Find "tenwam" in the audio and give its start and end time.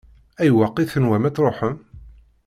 0.91-1.27